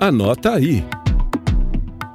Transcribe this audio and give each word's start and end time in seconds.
Anota 0.00 0.54
aí. 0.54 0.82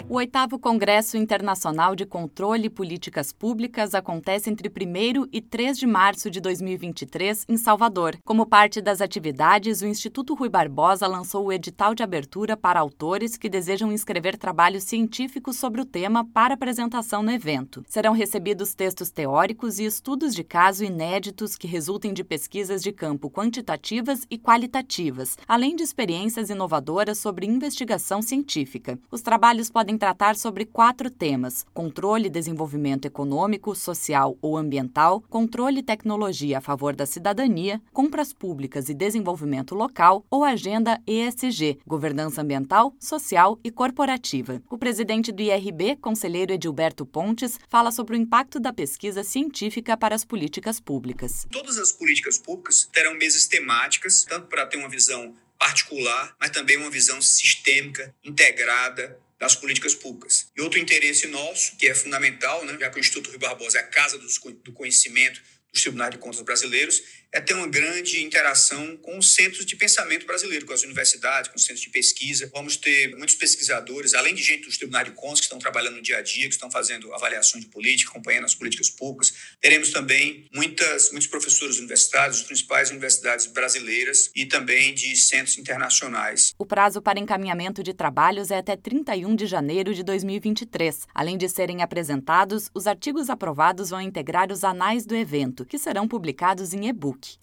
O 0.08 0.18
oitavo 0.18 0.60
Congresso 0.60 1.18
Internacional 1.18 1.96
de 1.96 2.06
Controle 2.06 2.68
e 2.68 2.70
Políticas 2.70 3.34
Públicas 3.34 3.96
acontece 3.96 4.52
entre 4.52 4.70
1 4.70 5.28
e 5.32 5.42
3 5.42 5.80
de 5.80 5.88
março 5.88 6.30
de 6.30 6.40
2023 6.40 7.44
em 7.50 7.58
Salvador. 7.58 8.16
Como 8.24 8.46
parte 8.46 8.82
das 8.82 9.02
atividades, 9.02 9.82
o 9.82 9.88
Instituto 9.88 10.36
Rui 10.36 10.48
Barbosa 10.48 11.08
lançou 11.08 11.46
o 11.46 11.52
edital 11.52 11.96
de 11.96 12.04
abertura 12.04 12.56
para 12.56 12.80
autores 12.80 13.36
que 13.36 13.50
desejam 13.50 13.92
inscrever 13.92 14.38
trabalhos 14.38 14.84
científicos 14.84 15.58
sobre 15.58 15.82
o 15.82 15.86
tema 15.86 16.24
para 16.24 16.54
apresentação 16.54 17.24
no 17.24 17.32
evento. 17.32 17.84
Serão 17.88 18.14
recebidos 18.14 18.76
textos 18.76 19.10
teóricos 19.10 19.80
e 19.80 19.86
estudos 19.86 20.36
de 20.36 20.44
caso 20.44 20.84
inéditos 20.84 21.56
que 21.56 21.66
resultem 21.66 22.14
de 22.14 22.24
pesquisas 22.24 22.84
de 22.84 22.92
campo 22.92 23.28
quantitativas 23.32 24.22
e 24.30 24.38
qualitativas, 24.38 25.36
além 25.48 25.76
de 25.76 25.82
experiências 25.82 26.52
inovadoras 26.52 27.18
sobre 27.18 27.48
investigação 27.48 28.22
científica. 28.22 29.00
Os 29.10 29.24
trabalhos 29.24 29.72
podem 29.72 29.95
tratar 29.98 30.36
sobre 30.36 30.66
quatro 30.66 31.10
temas: 31.10 31.66
controle 31.74 32.28
e 32.28 32.30
desenvolvimento 32.30 33.06
econômico, 33.06 33.76
social 33.76 34.38
ou 34.42 34.58
ambiental, 34.58 35.22
controle 35.30 35.80
e 35.80 35.84
tecnologia 35.84 36.58
a 36.58 36.62
favor 36.62 36.96
da 36.96 37.06
cidadania, 37.06 37.82
compras 37.92 38.34
públicas 38.34 38.90
e 38.90 38.94
desenvolvimento 38.94 39.76
local 39.76 40.26
ou 40.30 40.44
agenda 40.44 41.02
ESG, 41.08 41.80
governança 41.86 42.42
ambiental, 42.42 42.94
social 43.00 43.60
e 43.64 43.72
corporativa. 43.72 44.62
O 44.70 44.78
presidente 44.78 45.32
do 45.32 45.42
IRB, 45.42 45.96
conselheiro 45.98 46.54
Edilberto 46.54 47.06
Pontes, 47.06 47.60
fala 47.70 47.92
sobre 47.92 48.16
o 48.16 48.20
impacto 48.20 48.60
da 48.60 48.74
pesquisa 48.74 49.24
científica 49.24 49.98
para 49.98 50.16
as 50.16 50.26
políticas 50.26 50.80
públicas. 50.80 51.48
Todas 51.52 51.78
as 51.78 51.92
políticas 51.92 52.38
públicas 52.38 52.90
terão 52.92 53.14
mesas 53.16 53.48
temáticas, 53.48 54.24
tanto 54.24 54.48
para 54.48 54.66
ter 54.66 54.78
uma 54.78 54.90
visão 54.90 55.34
particular, 55.58 56.36
mas 56.40 56.52
também 56.52 56.78
uma 56.78 56.92
visão 56.92 57.22
sistêmica, 57.22 58.14
integrada, 58.24 59.20
das 59.40 59.56
políticas 59.56 59.94
públicas. 59.94 60.50
E 60.56 60.62
outro 60.62 60.80
interesse 60.80 61.28
nosso, 61.28 61.76
que 61.78 61.88
é 61.88 61.96
fundamental, 61.96 62.66
né, 62.66 62.78
já 62.80 62.90
que 62.90 62.98
o 62.98 63.00
Instituto 63.00 63.30
Rui 63.30 63.40
Barbosa 63.40 63.78
é 63.78 63.82
a 63.82 63.88
casa 63.88 64.18
do 64.18 64.72
conhecimento 64.74 65.42
dos 65.76 65.82
tribunais 65.82 66.12
de 66.12 66.18
contas 66.18 66.42
brasileiros, 66.42 67.04
é 67.36 67.42
ter 67.42 67.54
uma 67.54 67.68
grande 67.68 68.24
interação 68.24 68.96
com 68.98 69.18
os 69.18 69.34
centros 69.34 69.66
de 69.66 69.76
pensamento 69.76 70.26
brasileiro, 70.26 70.66
com 70.66 70.72
as 70.72 70.84
universidades, 70.84 71.50
com 71.50 71.58
os 71.58 71.66
centros 71.66 71.82
de 71.82 71.90
pesquisa. 71.90 72.50
Vamos 72.54 72.78
ter 72.78 73.14
muitos 73.18 73.36
pesquisadores, 73.36 74.14
além 74.14 74.34
de 74.34 74.42
gente 74.42 74.66
dos 74.66 74.78
tribunais 74.78 75.06
de 75.06 75.12
contas 75.12 75.42
que 75.42 75.46
estão 75.48 75.60
trabalhando 75.60 75.98
no 75.98 76.02
dia 76.02 76.20
a 76.20 76.22
dia, 76.22 76.48
que 76.48 76.54
estão 76.54 76.72
fazendo 76.72 77.14
avaliações 77.14 77.66
de 77.66 77.70
política, 77.70 78.10
acompanhando 78.10 78.46
as 78.46 78.56
políticas 78.56 78.90
públicas. 78.90 79.34
Teremos 79.60 79.92
também 79.92 80.48
muitas, 80.54 81.12
muitos 81.12 81.28
professores 81.28 81.78
universitários, 81.78 82.38
das 82.38 82.48
principais 82.48 82.90
universidades 82.90 83.48
brasileiras 83.48 84.32
e 84.34 84.46
também 84.46 84.94
de 84.94 85.14
centros 85.18 85.58
internacionais. 85.58 86.54
O 86.58 86.66
prazo 86.66 87.02
para 87.02 87.20
encaminhamento 87.20 87.84
de 87.84 87.94
trabalhos 87.94 88.50
é 88.50 88.60
até 88.60 88.78
31 88.78 89.36
de 89.36 89.46
janeiro 89.46 89.94
de 89.94 90.04
2023. 90.04 91.06
Além 91.14 91.38
de 91.38 91.50
serem 91.50 91.82
apresentados, 91.82 92.70
os 92.74 92.88
artigos 92.88 93.30
aprovados 93.30 93.90
vão 93.90 94.00
integrar 94.00 94.54
os 94.54 94.64
anais 94.64 95.06
do 95.06 95.16
evento, 95.16 95.65
que 95.66 95.78
serão 95.78 96.08
publicados 96.08 96.74
em 96.74 96.88
e-book. 96.88 97.38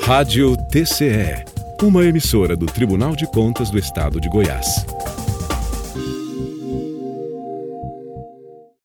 Rádio 0.00 0.56
TCE, 0.70 1.44
uma 1.82 2.04
emissora 2.04 2.56
do 2.56 2.66
Tribunal 2.66 3.16
de 3.16 3.26
Contas 3.26 3.70
do 3.70 3.78
Estado 3.78 4.20
de 4.20 4.28
Goiás. 4.28 4.84